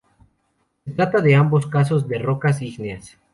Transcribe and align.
Se 0.83 0.93
trata 0.93 1.19
en 1.19 1.35
ambos 1.35 1.67
casos 1.67 2.07
de 2.07 2.17
rocas 2.17 2.59
ígneas. 2.63 3.19